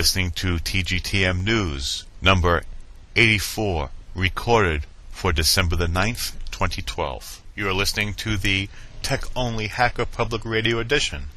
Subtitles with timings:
[0.04, 2.62] Listening to TGTM News, number
[3.16, 7.40] 84, recorded for December the 9th, 2012.
[7.56, 8.68] You are listening to the
[9.00, 11.30] Tech Only Hacker Public Radio edition.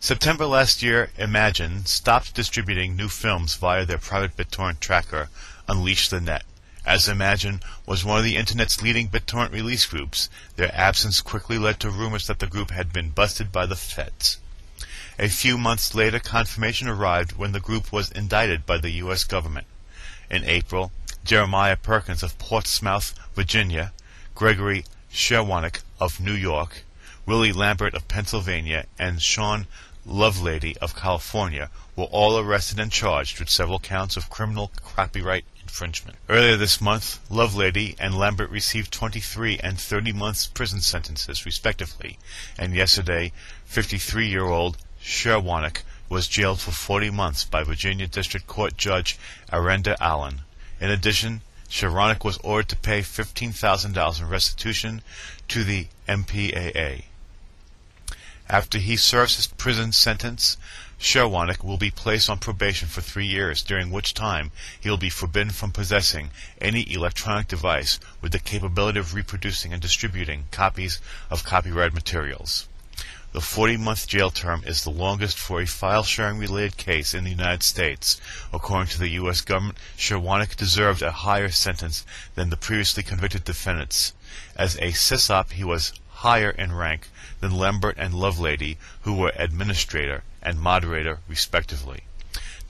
[0.00, 5.28] September last year, Imagine stopped distributing new films via their private BitTorrent tracker,
[5.68, 6.44] Unleash the Net.
[6.84, 11.78] As Imagine was one of the internet's leading BitTorrent release groups, their absence quickly led
[11.80, 14.38] to rumors that the group had been busted by the feds.
[15.18, 19.24] A few months later, confirmation arrived when the group was indicted by the U.S.
[19.24, 19.66] government.
[20.30, 20.92] In April,
[21.24, 23.92] Jeremiah Perkins of Portsmouth, Virginia,
[24.34, 26.84] Gregory Cherwonik of New York,
[27.24, 29.66] Willie Lambert of Pennsylvania, and Sean
[30.06, 36.16] Lovelady of California were all arrested and charged with several counts of criminal copyright infringement.
[36.28, 42.18] Earlier this month, Lovelady and Lambert received 23 and 30 months prison sentences, respectively,
[42.58, 43.32] and yesterday,
[43.64, 49.18] 53 year old Cherwonik was jailed for 40 months by Virginia District Court Judge
[49.52, 50.42] Arenda Allen.
[50.80, 55.02] In addition, Cherwonik was ordered to pay $15,000 in restitution
[55.48, 57.04] to the MPAA.
[58.48, 60.56] After he serves his prison sentence,
[60.98, 65.10] Cherwonik will be placed on probation for three years, during which time he will be
[65.10, 66.30] forbidden from possessing
[66.60, 70.98] any electronic device with the capability of reproducing and distributing copies
[71.30, 72.66] of copyrighted materials.
[73.30, 77.24] The 40 month jail term is the longest for a file sharing related case in
[77.24, 78.18] the United States.
[78.54, 79.42] According to the U.S.
[79.42, 82.06] government, Cherwonik deserved a higher sentence
[82.36, 84.14] than the previously convicted defendants.
[84.56, 90.24] As a sysop, he was higher in rank than Lambert and Lovelady, who were administrator
[90.42, 92.04] and moderator, respectively.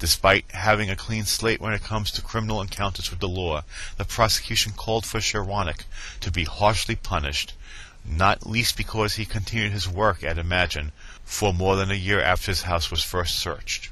[0.00, 3.62] Despite having a clean slate when it comes to criminal encounters with the law,
[3.96, 5.84] the prosecution called for Cherwonik
[6.18, 7.52] to be harshly punished
[8.04, 10.92] not least because he continued his work at Imagine
[11.24, 13.90] for more than a year after his house was first searched.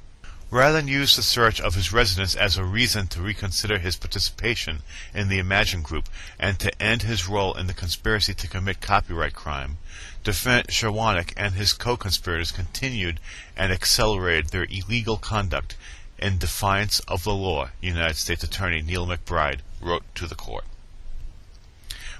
[0.50, 4.82] Rather than use the search of his residence as a reason to reconsider his participation
[5.12, 6.08] in the Imagine group
[6.38, 9.78] and to end his role in the conspiracy to commit copyright crime,
[10.22, 13.18] defendant Cherwonik and his co-conspirators continued
[13.56, 15.76] and accelerated their illegal conduct
[16.18, 20.64] in defiance of the law, United States Attorney Neil MacBride wrote to the court.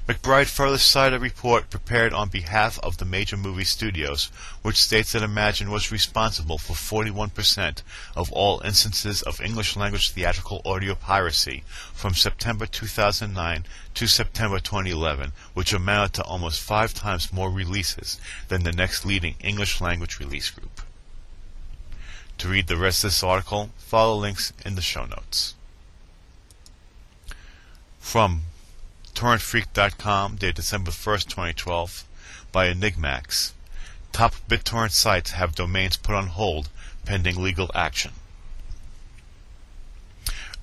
[0.07, 4.27] MacBride further cited a report prepared on behalf of the major movie studios,
[4.63, 7.83] which states that Imagine was responsible for 41%
[8.15, 13.65] of all instances of English language theatrical audio piracy from September 2009
[13.95, 19.35] to September 2011, which amounted to almost five times more releases than the next leading
[19.41, 20.83] English language release group.
[22.39, 25.57] To read the rest of this article, follow links in the show notes.
[27.99, 28.43] From
[29.17, 32.05] torrentfreak.com, dated December 1st, 2012,
[32.53, 33.53] by Enigmax.
[34.13, 36.69] top BitTorrent sites have domains put on hold
[37.07, 38.13] pending legal action.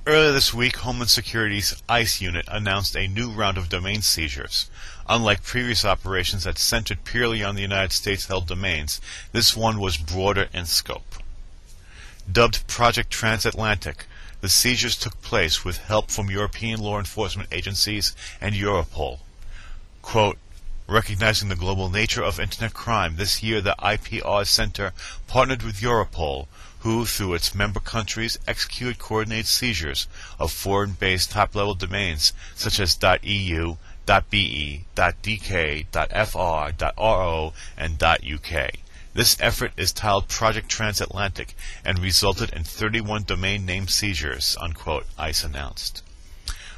[0.06, 4.70] Earlier this week, Homeland Security's ICE unit announced a new round of domain seizures.
[5.10, 9.02] Unlike previous operations that centered purely on the United States held domains,
[9.32, 11.16] this one was broader in scope.
[12.32, 14.06] Dubbed Project Transatlantic,
[14.44, 19.20] the seizures took place with help from European law enforcement agencies and Europol.
[20.02, 20.38] Quote,
[20.86, 24.92] Recognizing the global nature of Internet crime, this year the IPR Center
[25.28, 26.48] partnered with Europol
[26.80, 30.08] who, through its member countries, executed coordinated seizures
[30.38, 33.78] of foreign-based top-level domains such as .eu,
[34.30, 35.86] .be, .dk,
[36.28, 38.72] .fr, .ro, and .uk.
[39.16, 41.56] This effort is titled Project Transatlantic
[41.86, 46.02] and resulted in 31 domain name seizures, unquote, ICE announced.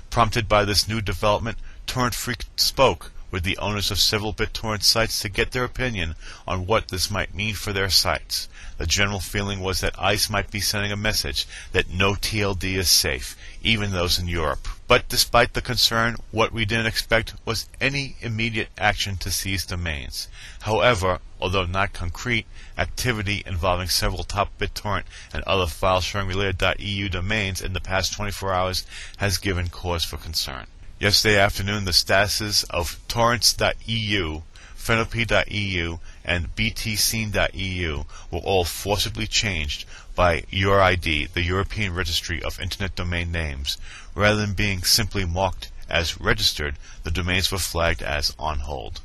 [0.09, 5.19] Prompted by this new development, Torrent Freak spoke with the owners of several BitTorrent sites
[5.19, 6.15] to get their opinion
[6.47, 8.47] on what this might mean for their sites.
[8.77, 12.89] The general feeling was that ICE might be sending a message that no TLD is
[12.89, 14.69] safe, even those in Europe.
[14.87, 20.29] But despite the concern, what we didn't expect was any immediate action to seize domains.
[20.61, 22.45] However, although not concrete,
[22.77, 25.03] activity involving several top BitTorrent
[25.33, 28.85] and other file sharing related .eu domains in the past 24 hours
[29.17, 30.67] has given cause for concern.
[30.97, 34.43] Yesterday afternoon, the statuses of torrents.eu,
[34.77, 43.29] fenopy.eu, and btscene.eu were all forcibly changed by EURID, the European Registry of Internet Domain
[43.29, 43.77] Names.
[44.15, 49.01] Rather than being simply marked as registered, the domains were flagged as on hold.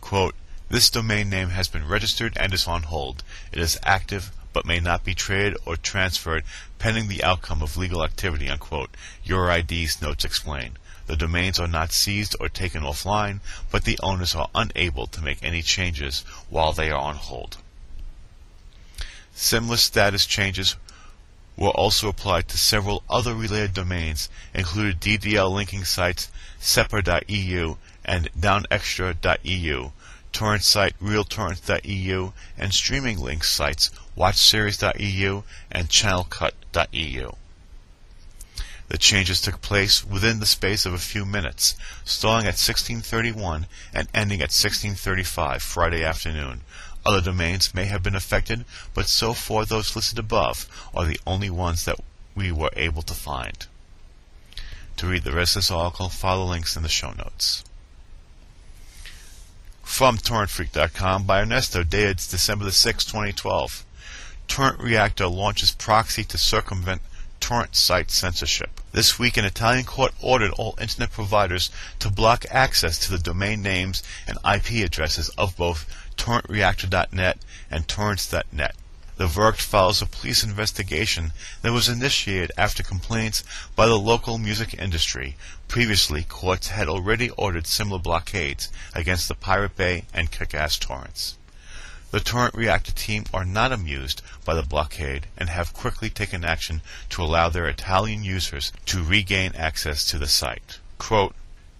[0.00, 0.36] Quote,
[0.70, 3.24] this domain name has been registered and is on hold.
[3.50, 6.44] It is active but may not be traded or transferred
[6.78, 8.90] pending the outcome of legal activity, unquote,
[9.24, 10.78] EURID's notes explain.
[11.06, 15.38] The domains are not seized or taken offline, but the owners are unable to make
[15.42, 17.58] any changes while they are on hold.
[19.32, 20.76] Similar status changes
[21.56, 26.28] were also applied to several other related domains, including DDL linking sites
[26.60, 29.92] sceper.eu and downextra.eu,
[30.32, 37.30] torrent site realtorrent.eu, and streaming link sites watchseries.eu and channelcut.eu.
[38.88, 41.74] The changes took place within the space of a few minutes,
[42.04, 46.60] starting at 1631 and ending at 1635 Friday afternoon.
[47.04, 51.50] Other domains may have been affected, but so far those listed above are the only
[51.50, 51.98] ones that
[52.34, 53.66] we were able to find.
[54.98, 57.64] To read the rest of this article, follow links in the show notes.
[59.82, 63.84] From TorrentFreak.com by Ernesto, dated December 6, 2012.
[64.48, 67.02] Torrent Reactor launches proxy to circumvent
[67.46, 68.80] torrent site censorship.
[68.90, 71.70] This week, an Italian court ordered all internet providers
[72.00, 77.38] to block access to the domain names and IP addresses of both torrentreactor.net
[77.70, 78.74] and torrents.net.
[79.16, 81.32] The verdict follows a police investigation
[81.62, 83.44] that was initiated after complaints
[83.76, 85.36] by the local music industry.
[85.68, 91.36] Previously, courts had already ordered similar blockades against the Pirate Bay and Kickass torrents.
[92.12, 96.80] The Torrent Reactor team are not amused by the blockade and have quickly taken action
[97.10, 100.78] to allow their Italian users to regain access to the site.
[100.98, 101.34] Quote,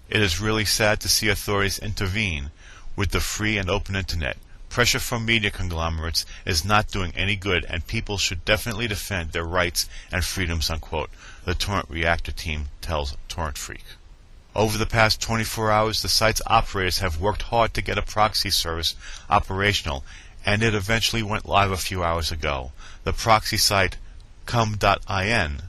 [0.08, 2.50] it is really sad to see authorities intervene
[2.96, 4.36] with the free and open internet.
[4.68, 9.44] Pressure from media conglomerates is not doing any good, and people should definitely defend their
[9.44, 11.10] rights and freedoms, unquote,
[11.44, 13.84] the Torrent Reactor team tells Torrent Freak.
[14.56, 18.48] Over the past 24 hours, the site's operators have worked hard to get a proxy
[18.48, 18.94] service
[19.28, 20.02] operational,
[20.46, 22.72] and it eventually went live a few hours ago.
[23.04, 23.98] The proxy site
[24.46, 25.62] come.in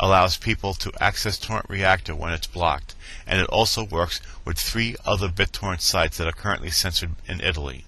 [0.00, 4.96] allows people to access Torrent Reactor when it's blocked, and it also works with three
[5.04, 7.84] other BitTorrent sites that are currently censored in Italy.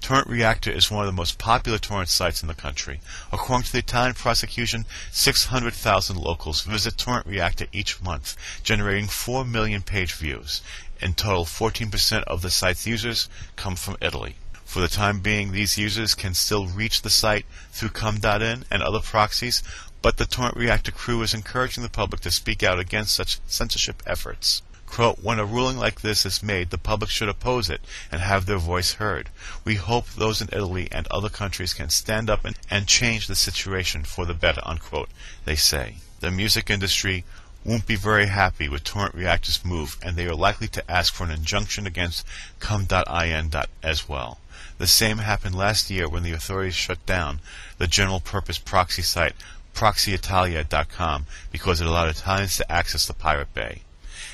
[0.00, 3.00] Torrent Reactor is one of the most popular torrent sites in the country.
[3.32, 9.82] According to the Italian prosecution, 600,000 locals visit Torrent Reactor each month, generating 4 million
[9.82, 10.62] page views.
[11.00, 14.36] In total, 14% of the site's users come from Italy.
[14.64, 19.00] For the time being, these users can still reach the site through come.in and other
[19.00, 19.62] proxies,
[20.02, 24.02] but the Torrent Reactor crew is encouraging the public to speak out against such censorship
[24.06, 24.62] efforts.
[24.86, 28.46] Quote, when a ruling like this is made, the public should oppose it and have
[28.46, 29.28] their voice heard.
[29.64, 33.34] We hope those in Italy and other countries can stand up and, and change the
[33.34, 35.10] situation for the better, unquote,
[35.44, 35.96] they say.
[36.20, 37.24] The music industry
[37.64, 41.24] won't be very happy with Torrent Reactor's move, and they are likely to ask for
[41.24, 42.24] an injunction against
[42.60, 43.50] come.in
[43.82, 44.38] as well.
[44.78, 47.40] The same happened last year when the authorities shut down
[47.78, 49.34] the general purpose proxy site
[49.74, 53.82] proxyitalia.com because it allowed Italians to access the Pirate Bay.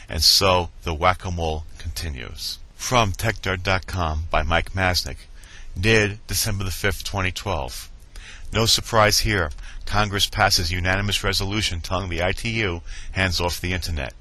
[0.09, 2.59] And so the whack-a-mole continues.
[2.75, 5.19] From TechDirt.com by Mike Masnick,
[5.79, 7.91] dated December the 5th, 2012.
[8.53, 9.51] No surprise here.
[9.87, 12.81] Congress passes unanimous resolution telling the ITU
[13.13, 14.15] hands off the Internet.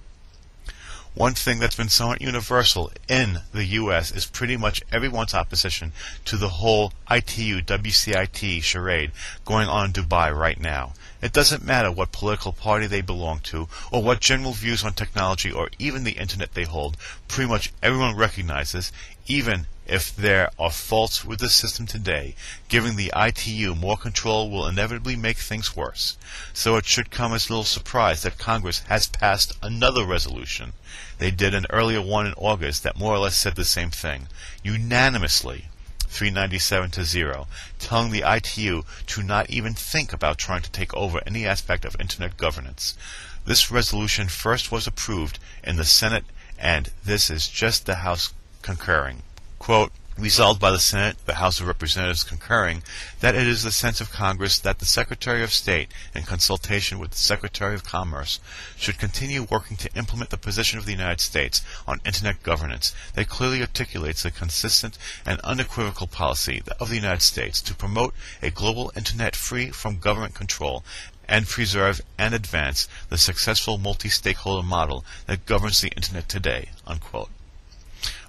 [1.13, 4.11] One thing that's been somewhat universal in the U.S.
[4.11, 5.91] is pretty much everyone's opposition
[6.23, 9.11] to the whole ITU WCIT charade
[9.43, 10.93] going on in Dubai right now.
[11.21, 15.51] It doesn't matter what political party they belong to, or what general views on technology,
[15.51, 16.97] or even the internet they hold.
[17.27, 18.91] Pretty much everyone recognizes,
[19.27, 22.33] even if there are faults with the system today,
[22.69, 26.17] giving the ITU more control will inevitably make things worse.
[26.53, 30.73] So it should come as little surprise that Congress has passed another resolution.
[31.17, 34.27] They did an earlier one in August that more or less said the same thing,
[34.63, 35.65] unanimously.
[36.11, 37.47] 397 to 0,
[37.79, 41.95] telling the ITU to not even think about trying to take over any aspect of
[41.99, 42.97] Internet governance.
[43.45, 46.25] This resolution first was approved in the Senate,
[46.59, 49.23] and this is just the House concurring.
[49.57, 49.91] Quote,
[50.21, 52.83] resolved by the Senate, the House of Representatives concurring,
[53.19, 57.11] that it is the sense of Congress that the Secretary of State, in consultation with
[57.11, 58.39] the Secretary of Commerce,
[58.77, 63.29] should continue working to implement the position of the United States on Internet governance that
[63.29, 68.91] clearly articulates the consistent and unequivocal policy of the United States to promote a global
[68.95, 70.83] Internet free from government control
[71.27, 76.69] and preserve and advance the successful multi-stakeholder model that governs the Internet today.
[76.85, 77.29] Unquote.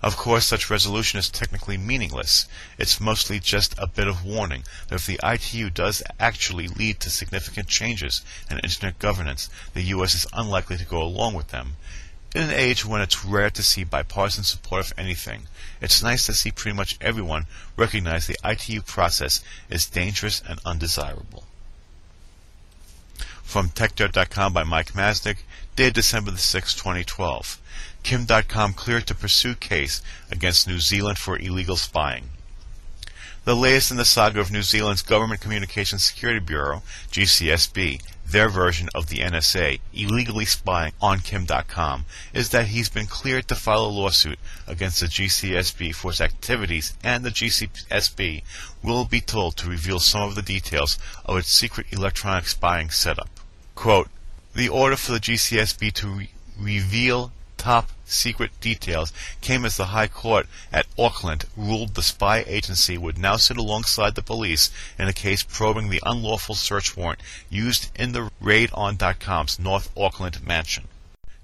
[0.02, 2.46] Of course, such resolution is technically meaningless.
[2.76, 7.10] It's mostly just a bit of warning that if the ITU does actually lead to
[7.10, 10.14] significant changes in Internet governance, the U.S.
[10.16, 11.76] is unlikely to go along with them.
[12.34, 15.46] In an age when it's rare to see bipartisan support of anything,
[15.80, 21.44] it's nice to see pretty much everyone recognize the ITU process is dangerous and undesirable.
[23.44, 25.38] From TechDirt.com by Mike Masnick,
[25.76, 27.60] dated December the 6th, 2012.
[28.02, 32.30] Kim Dotcom cleared to pursue case against New Zealand for illegal spying.
[33.44, 38.88] The latest in the saga of New Zealand's Government Communications Security Bureau, GCSB, their version
[38.94, 43.84] of the NSA, illegally spying on Kim Dotcom, is that he's been cleared to file
[43.84, 48.42] a lawsuit against the GCSB for his activities, and the GCSB
[48.82, 53.28] will be told to reveal some of the details of its secret electronic spying setup.
[53.74, 54.08] Quote,
[54.54, 57.32] the order for the GCSB to re- reveal
[57.62, 63.16] top secret details came as the High Court at Auckland ruled the spy agency would
[63.16, 68.10] now sit alongside the police in a case probing the unlawful search warrant used in
[68.10, 70.88] the raid on Dotcom's North Auckland mansion.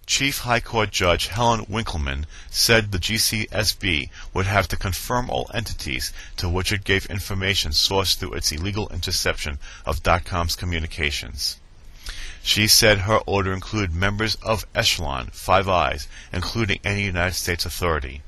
[0.06, 6.12] Chief High Court Judge Helen Winkelmann said the GCSB would have to confirm all entities
[6.36, 11.58] to which it gave information sourced through its illegal interception of Dotcom's communications.
[12.50, 18.22] She said her order included members of Echelon, Five Eyes, including any United States authority.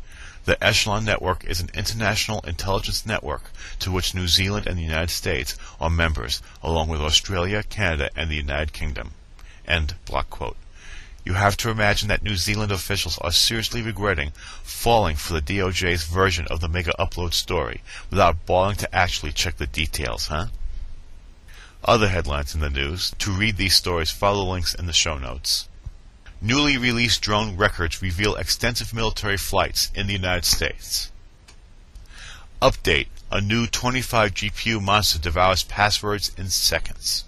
[0.44, 5.08] The Echelon Network is an international intelligence network to which New Zealand and the United
[5.08, 9.12] States are members, along with Australia, Canada, and the United Kingdom.
[9.66, 10.58] End block quote.
[11.24, 16.04] You have to imagine that New Zealand officials are seriously regretting falling for the DOJ's
[16.04, 20.48] version of the mega upload story without bothering to actually check the details, huh?
[21.84, 23.12] Other headlines in the news.
[23.20, 25.68] To read these stories, follow links in the show notes.
[26.40, 31.10] Newly released drone records reveal extensive military flights in the United States.
[32.60, 37.24] Update A new 25 GPU monster devours passwords in seconds.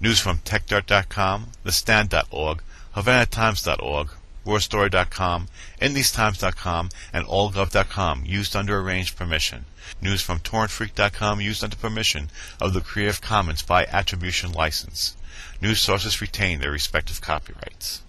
[0.00, 2.62] News from TechDirt.com, TheStand.org,
[2.94, 4.10] HavanaTimes.org,
[4.48, 5.48] WarStory.com,
[5.80, 9.66] InTheseTimes.com, and AllGov.com, used under arranged permission.
[10.00, 15.14] News from TorrentFreak.com, used under permission of the Creative Commons by attribution license.
[15.60, 18.02] News sources retain their respective copyrights.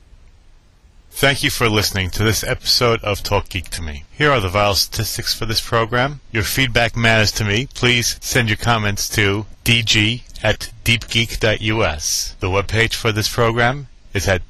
[1.12, 4.06] Thank you for listening to this episode of Talk Geek to Me.
[4.12, 6.22] Here are the vital statistics for this program.
[6.32, 7.68] Your feedback matters to me.
[7.74, 12.36] Please send your comments to dg at deepgeek.us.
[12.40, 14.44] The webpage for this program is at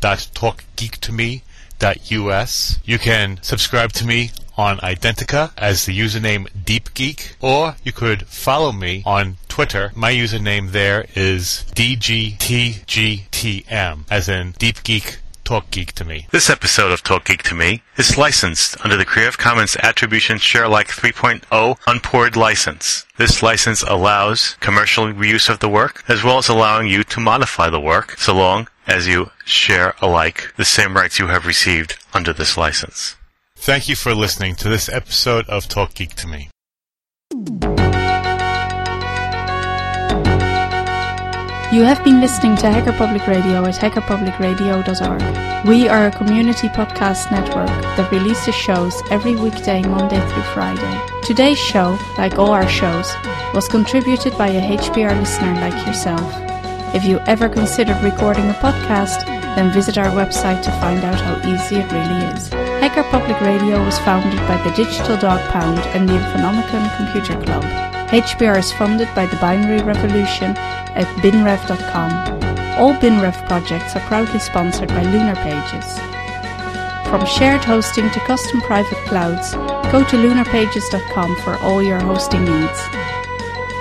[0.00, 2.78] www.talkgeektome.us.
[2.84, 8.72] You can subscribe to me on Identica as the username DeepGeek, or you could follow
[8.72, 9.92] me on Twitter.
[9.94, 16.26] My username there is DGTGTM, as in Deep Geek Talk Geek to Me.
[16.32, 20.64] This episode of Talk Geek to Me is licensed under the Creative Commons Attribution Share
[20.64, 23.06] Alike 3.0 Unported license.
[23.16, 27.70] This license allows commercial reuse of the work, as well as allowing you to modify
[27.70, 32.32] the work, so long as you share alike the same rights you have received under
[32.32, 33.16] this license.
[33.56, 36.50] Thank you for listening to this episode of Talk Geek to Me.
[41.72, 45.66] You have been listening to Hacker Public Radio at hackerpublicradio.org.
[45.66, 51.00] We are a community podcast network that releases shows every weekday, Monday through Friday.
[51.24, 53.12] Today's show, like all our shows,
[53.52, 56.45] was contributed by a HPR listener like yourself.
[56.96, 61.36] If you ever considered recording a podcast, then visit our website to find out how
[61.46, 62.48] easy it really is.
[62.80, 67.64] Hacker Public Radio was founded by the Digital Dog Pound and the Infonomicon Computer Club.
[68.08, 70.56] HPR is funded by the Binary Revolution
[70.96, 72.12] at binrev.com.
[72.80, 75.98] All BinRev projects are proudly sponsored by Lunar Pages.
[77.10, 79.52] From shared hosting to custom private clouds,
[79.92, 83.05] go to lunarpages.com for all your hosting needs.